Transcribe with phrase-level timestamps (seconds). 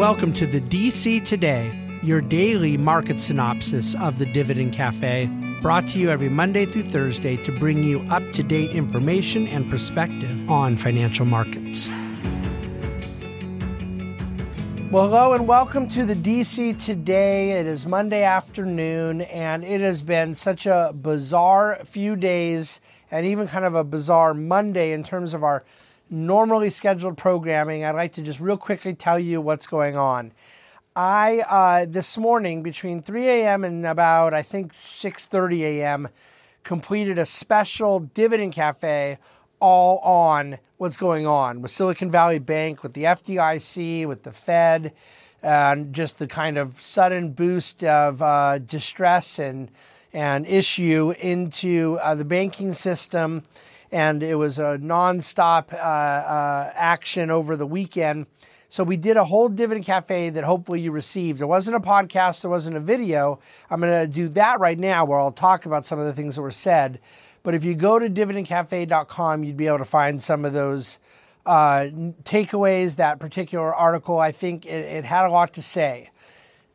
[0.00, 5.26] Welcome to the DC Today, your daily market synopsis of the Dividend Cafe,
[5.60, 9.68] brought to you every Monday through Thursday to bring you up to date information and
[9.68, 11.90] perspective on financial markets.
[14.90, 17.60] Well, hello and welcome to the DC Today.
[17.60, 22.80] It is Monday afternoon, and it has been such a bizarre few days
[23.10, 25.62] and even kind of a bizarre Monday in terms of our
[26.10, 30.32] normally scheduled programming, I'd like to just real quickly tell you what's going on.
[30.96, 33.62] I uh, this morning between 3 a.m.
[33.64, 36.08] and about I think 6:30 a.m.
[36.64, 39.18] completed a special dividend cafe
[39.60, 44.92] all on what's going on with Silicon Valley Bank, with the FDIC, with the Fed,
[45.42, 49.70] and just the kind of sudden boost of uh, distress and
[50.12, 53.44] and issue into uh, the banking system
[53.92, 58.26] and it was a nonstop uh, uh, action over the weekend.
[58.68, 61.42] So we did a whole dividend cafe that hopefully you received.
[61.42, 63.40] It wasn't a podcast, there wasn't a video.
[63.68, 66.36] I'm going to do that right now where I'll talk about some of the things
[66.36, 67.00] that were said.
[67.42, 71.00] But if you go to dividendcafe.com, you'd be able to find some of those
[71.46, 71.88] uh,
[72.22, 72.96] takeaways.
[72.96, 76.10] That particular article, I think it, it had a lot to say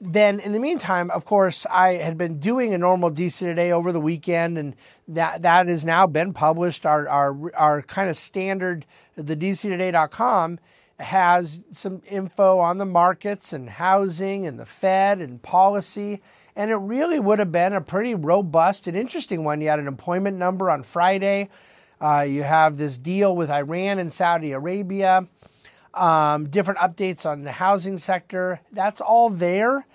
[0.05, 3.91] then in the meantime, of course, I had been doing a normal DC Today over
[3.91, 4.75] the weekend, and
[5.07, 6.85] that that has now been published.
[6.85, 10.59] Our our our kind of standard, the DCToday.com
[10.99, 16.21] has some info on the markets and housing and the Fed and policy.
[16.55, 19.59] And it really would have been a pretty robust and interesting one.
[19.59, 21.49] You had an employment number on Friday.
[21.99, 25.27] Uh, you have this deal with Iran and Saudi Arabia
[25.95, 28.59] um, different updates on the housing sector.
[28.71, 29.85] That's all there,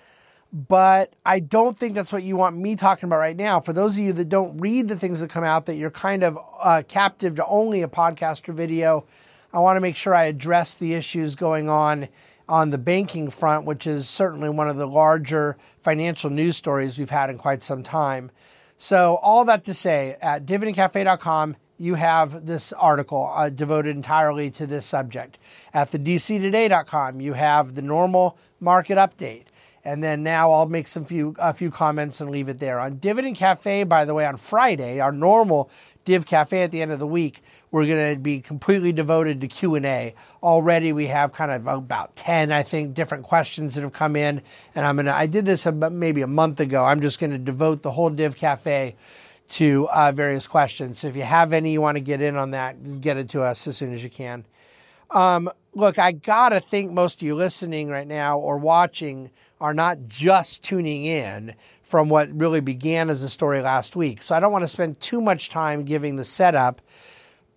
[0.51, 3.59] but I don't think that's what you want me talking about right now.
[3.59, 6.23] For those of you that don't read the things that come out, that you're kind
[6.23, 9.05] of uh, captive to only a podcast or video,
[9.53, 12.07] I want to make sure I address the issues going on
[12.47, 17.09] on the banking front, which is certainly one of the larger financial news stories we've
[17.09, 18.31] had in quite some time.
[18.77, 24.67] So, all that to say, at dividendcafe.com, you have this article uh, devoted entirely to
[24.67, 25.39] this subject.
[25.73, 29.45] At the dctoday.com, you have the normal market update.
[29.83, 32.79] And then now I'll make some few a few comments and leave it there.
[32.79, 35.71] On Dividend Cafe, by the way, on Friday, our normal
[36.05, 39.47] Div Cafe at the end of the week, we're going to be completely devoted to
[39.47, 40.13] Q&A.
[40.43, 44.43] Already we have kind of about 10 I think different questions that have come in
[44.75, 46.85] and I'm going to I did this about maybe a month ago.
[46.85, 48.95] I'm just going to devote the whole Div Cafe
[49.51, 50.99] to uh, various questions.
[50.99, 53.41] So if you have any you want to get in on that, get it to
[53.41, 54.45] us as soon as you can.
[55.09, 59.29] Um, look, I gotta think most of you listening right now or watching
[59.59, 61.53] are not just tuning in
[61.83, 64.21] from what really began as a story last week.
[64.21, 66.81] So I don't want to spend too much time giving the setup.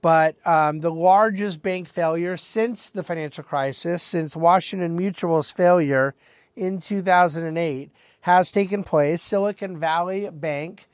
[0.02, 6.14] But um, the largest bank failure since the financial crisis, since Washington Mutual's failure
[6.56, 7.90] in 2008,
[8.22, 9.22] has taken place.
[9.22, 10.88] Silicon Valley Bank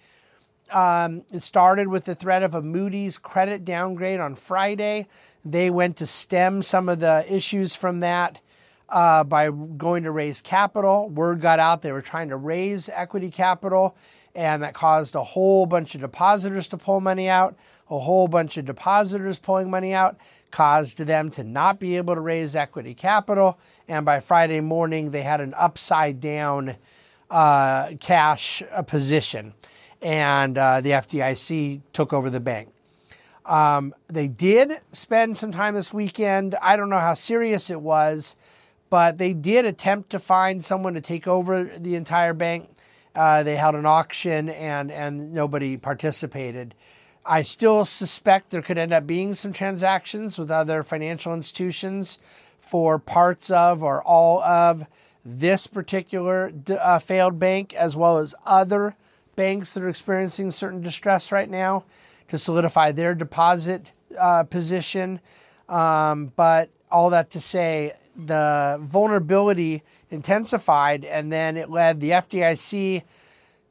[0.72, 5.06] um, it started with the threat of a Moody's credit downgrade on Friday.
[5.44, 8.40] They went to stem some of the issues from that
[8.88, 11.08] uh, by going to raise capital.
[11.08, 13.96] Word got out they were trying to raise equity capital,
[14.34, 17.56] and that caused a whole bunch of depositors to pull money out.
[17.88, 20.18] A whole bunch of depositors pulling money out
[20.50, 23.58] caused them to not be able to raise equity capital.
[23.88, 26.76] And by Friday morning, they had an upside down
[27.30, 29.54] uh, cash uh, position
[30.02, 32.70] and uh, the FDIC took over the bank.
[33.46, 36.54] Um, they did spend some time this weekend.
[36.62, 38.36] I don't know how serious it was,
[38.90, 42.70] but they did attempt to find someone to take over the entire bank.
[43.14, 46.74] Uh, they held an auction and, and nobody participated.
[47.24, 52.18] I still suspect there could end up being some transactions with other financial institutions
[52.58, 54.86] for parts of or all of
[55.24, 58.96] this particular uh, failed bank, as well as other
[59.40, 61.82] banks that are experiencing certain distress right now
[62.28, 65.18] to solidify their deposit uh, position.
[65.66, 73.02] Um, but all that to say, the vulnerability intensified, and then it led the FDIC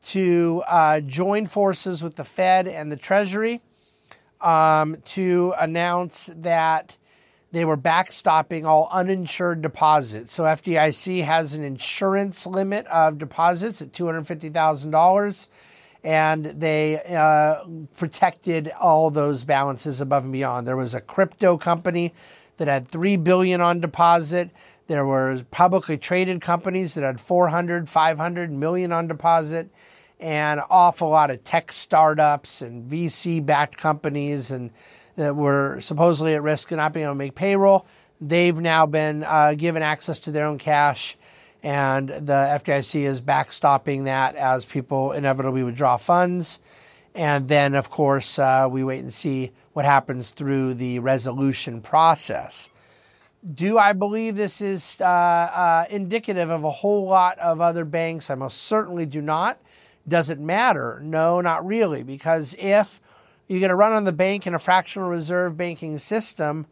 [0.06, 3.62] to uh, join forces with the Fed and the Treasury
[4.42, 6.98] um, to announce that
[7.52, 10.34] they were backstopping all uninsured deposits.
[10.34, 15.50] So FDIC has an insurance limit of deposits at $250,000
[16.04, 17.66] and they uh,
[17.98, 20.68] protected all those balances above and beyond.
[20.68, 22.14] There was a crypto company
[22.58, 24.50] that had 3 billion on deposit.
[24.88, 29.70] There were publicly traded companies that had 400, 500 million on deposit
[30.20, 34.72] and an awful lot of tech startups and VC backed companies and
[35.20, 37.86] that were supposedly at risk of not being able to make payroll.
[38.22, 41.18] they've now been uh, given access to their own cash,
[41.62, 46.60] and the FDIC is backstopping that as people inevitably withdraw funds.
[47.14, 52.70] And then, of course, uh, we wait and see what happens through the resolution process.
[53.56, 58.30] Do I believe this is uh, uh, indicative of a whole lot of other banks?
[58.30, 59.58] I most certainly do not.
[60.08, 61.02] Does it matter?
[61.04, 63.02] No, not really, because if
[63.50, 66.68] you're going to run on the bank in a fractional reserve banking system,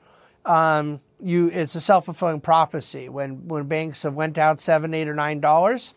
[0.45, 3.09] um, you it's a self fulfilling prophecy.
[3.09, 5.95] When when banks have went out seven, eight, or nine dollars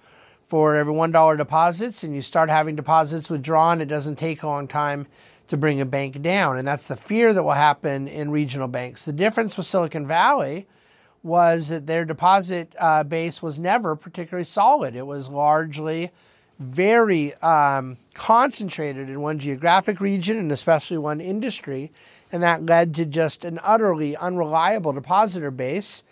[0.48, 4.46] for every one dollar deposits, and you start having deposits withdrawn, it doesn't take a
[4.46, 5.06] long time
[5.48, 6.58] to bring a bank down.
[6.58, 9.04] And that's the fear that will happen in regional banks.
[9.04, 10.66] The difference with Silicon Valley
[11.22, 14.96] was that their deposit uh, base was never particularly solid.
[14.96, 16.10] It was largely
[16.60, 21.90] very um, concentrated in one geographic region and especially one industry.
[22.30, 26.04] And that led to just an utterly unreliable depositor base.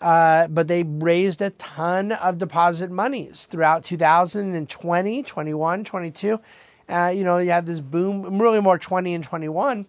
[0.00, 6.40] Uh, but they raised a ton of deposit monies throughout 2020, 21, 22
[6.88, 9.86] uh, you know, you had this boom, really more 20 and 21,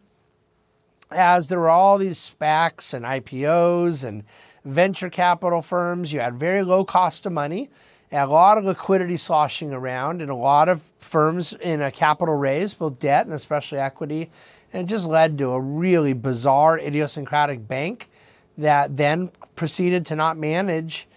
[1.11, 4.23] as there were all these SPACs and IPOs and
[4.63, 6.13] venture capital firms.
[6.13, 7.69] You had very low cost of money,
[8.11, 12.73] a lot of liquidity sloshing around, and a lot of firms in a capital raise,
[12.73, 14.29] both debt and especially equity.
[14.73, 18.09] And it just led to a really bizarre, idiosyncratic bank
[18.57, 21.07] that then proceeded to not manage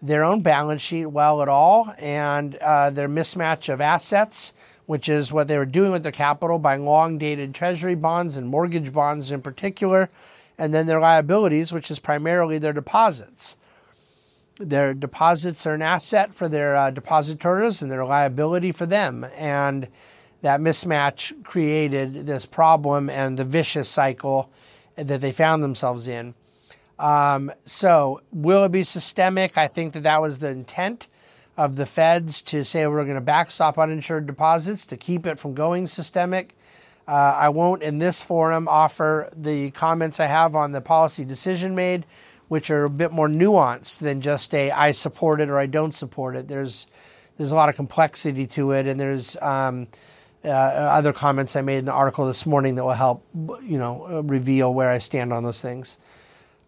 [0.00, 4.52] their own balance sheet well at all, and uh, their mismatch of assets
[4.86, 8.48] which is what they were doing with their capital, buying long dated treasury bonds and
[8.48, 10.08] mortgage bonds in particular,
[10.56, 13.56] and then their liabilities, which is primarily their deposits.
[14.58, 19.26] Their deposits are an asset for their uh, depositors and their liability for them.
[19.36, 19.88] And
[20.42, 24.50] that mismatch created this problem and the vicious cycle
[24.96, 26.34] that they found themselves in.
[26.98, 29.58] Um, so, will it be systemic?
[29.58, 31.08] I think that that was the intent
[31.56, 35.54] of the feds to say we're going to backstop uninsured deposits to keep it from
[35.54, 36.54] going systemic.
[37.08, 41.74] Uh, I won't in this forum offer the comments I have on the policy decision
[41.74, 42.04] made,
[42.48, 45.92] which are a bit more nuanced than just a I support it or I don't
[45.92, 46.48] support it.
[46.48, 46.86] There's
[47.36, 49.88] there's a lot of complexity to it, and there's um,
[50.44, 53.24] uh, other comments I made in the article this morning that will help
[53.62, 55.98] you know reveal where I stand on those things.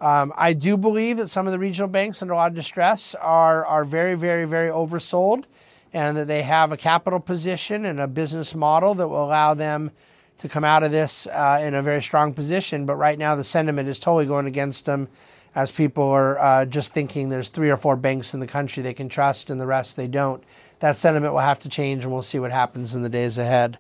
[0.01, 3.17] Um, I do believe that some of the regional banks under a lot of distress
[3.17, 5.45] are, are very, very, very oversold
[5.93, 9.91] and that they have a capital position and a business model that will allow them
[10.39, 12.87] to come out of this uh, in a very strong position.
[12.87, 15.09] But right now, the sentiment is totally going against them
[15.55, 18.95] as people are uh, just thinking there's three or four banks in the country they
[18.95, 20.43] can trust and the rest they don't.
[20.81, 23.79] That sentiment will have to change, and we'll see what happens in the days ahead.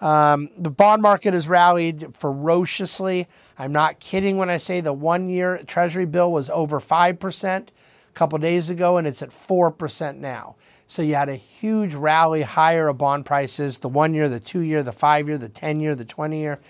[0.00, 3.28] Um, the bond market has rallied ferociously.
[3.58, 7.72] I'm not kidding when I say the one year Treasury bill was over 5% a
[8.12, 10.56] couple days ago, and it's at 4% now.
[10.86, 14.60] So you had a huge rally higher of bond prices the one year, the two
[14.60, 16.60] year, the five year, the 10 year, the 20 year,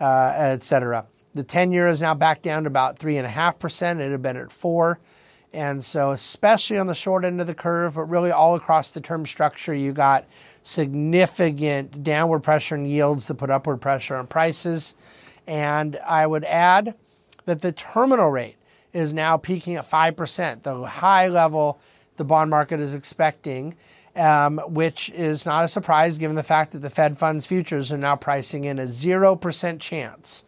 [0.00, 1.06] uh, et cetera.
[1.34, 4.00] The 10 year is now back down to about 3.5%.
[4.00, 4.98] It had been at 4
[5.54, 9.00] and so, especially on the short end of the curve, but really all across the
[9.00, 10.24] term structure, you got
[10.62, 14.94] significant downward pressure in yields that put upward pressure on prices.
[15.46, 16.94] And I would add
[17.44, 18.56] that the terminal rate
[18.94, 21.80] is now peaking at 5%, the high level
[22.16, 23.74] the bond market is expecting,
[24.16, 27.98] um, which is not a surprise given the fact that the Fed funds futures are
[27.98, 30.44] now pricing in a 0% chance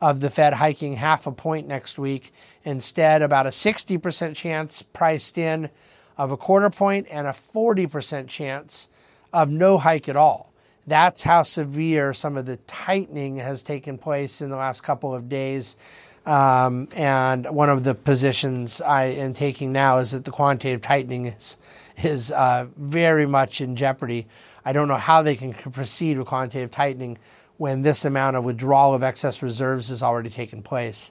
[0.00, 2.32] of the Fed hiking half a point next week.
[2.64, 5.70] Instead, about a 60% chance priced in
[6.16, 8.88] of a quarter point and a 40% chance
[9.32, 10.52] of no hike at all.
[10.86, 15.28] That's how severe some of the tightening has taken place in the last couple of
[15.28, 15.76] days.
[16.24, 21.26] Um, and one of the positions I am taking now is that the quantitative tightening
[21.26, 21.56] is,
[22.02, 24.26] is uh, very much in jeopardy.
[24.64, 27.18] I don't know how they can proceed with quantitative tightening
[27.58, 31.10] when this amount of withdrawal of excess reserves has already taken place,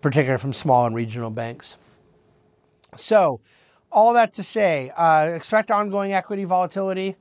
[0.00, 1.76] particularly from small and regional banks.
[2.96, 3.40] So,
[3.90, 7.16] all that to say, uh, expect ongoing equity volatility.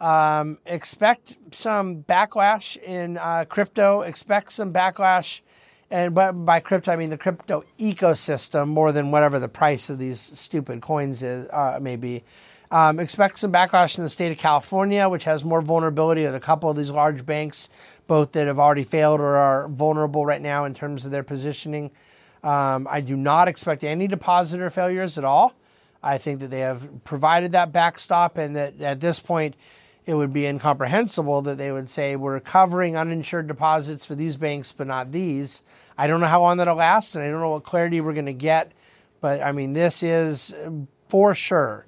[0.00, 4.02] Um, expect some backlash in uh, crypto.
[4.02, 5.40] Expect some backlash,
[5.90, 9.98] and by, by, crypto I mean the crypto ecosystem more than whatever the price of
[9.98, 12.24] these stupid coins is uh, may be.
[12.72, 16.40] Um, expect some backlash in the state of California, which has more vulnerability with a
[16.40, 17.68] couple of these large banks,
[18.06, 21.90] both that have already failed or are vulnerable right now in terms of their positioning.
[22.42, 25.54] Um, I do not expect any depositor failures at all.
[26.02, 29.54] I think that they have provided that backstop and that at this point,
[30.06, 34.72] it would be incomprehensible that they would say we're covering uninsured deposits for these banks
[34.72, 35.62] but not these.
[35.98, 38.24] I don't know how long that'll last, and I don't know what clarity we're going
[38.24, 38.72] to get.
[39.20, 40.54] But I mean, this is
[41.08, 41.84] for sure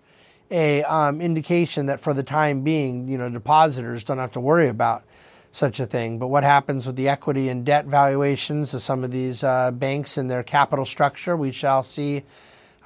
[0.54, 4.68] a um, indication that for the time being, you know, depositors don't have to worry
[4.68, 5.02] about
[5.50, 6.18] such a thing.
[6.18, 10.16] But what happens with the equity and debt valuations of some of these uh, banks
[10.16, 12.23] and their capital structure, we shall see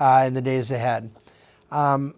[0.01, 1.11] uh, in the days ahead.
[1.71, 2.15] Um,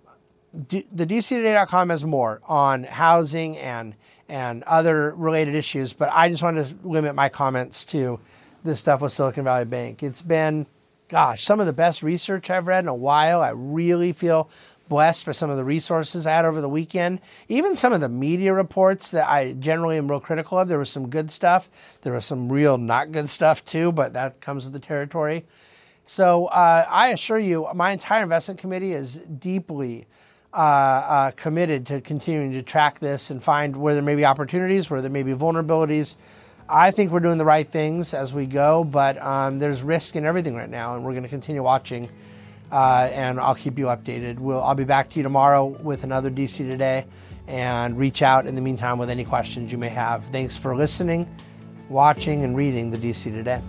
[0.69, 3.95] D- the DCToday.com has more on housing and
[4.28, 8.21] and other related issues, but I just wanted to limit my comments to
[8.62, 10.04] this stuff with Silicon Valley Bank.
[10.04, 10.66] It's been,
[11.09, 13.42] gosh, some of the best research I've read in a while.
[13.42, 14.49] I really feel
[14.90, 17.20] blessed by some of the resources I had over the weekend.
[17.49, 20.68] Even some of the media reports that I generally am real critical of.
[20.68, 21.99] There was some good stuff.
[22.02, 25.47] There was some real not good stuff too, but that comes with the territory.
[26.04, 30.06] So uh, I assure you, my entire investment committee is deeply
[30.52, 34.90] uh, uh, committed to continuing to track this and find where there may be opportunities,
[34.90, 36.16] where there may be vulnerabilities.
[36.68, 40.25] I think we're doing the right things as we go, but um, there's risk in
[40.25, 42.09] everything right now, and we're going to continue watching.
[42.70, 44.38] Uh, and I'll keep you updated.
[44.38, 47.04] We'll, I'll be back to you tomorrow with another DC Today,
[47.48, 50.24] and reach out in the meantime with any questions you may have.
[50.26, 51.28] Thanks for listening,
[51.88, 53.60] watching, and reading the DC Today.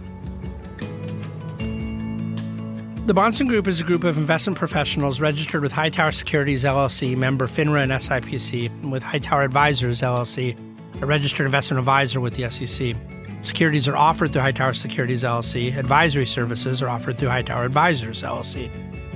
[3.07, 7.47] The Bahnsen Group is a group of investment professionals registered with Hightower Securities LLC, member
[7.47, 10.55] FINRA and SIPC, and with Hightower Advisors LLC,
[11.01, 12.95] a registered investment advisor with the SEC.
[13.41, 15.75] Securities are offered through Hightower Securities LLC.
[15.75, 18.69] Advisory services are offered through Hightower Advisors LLC.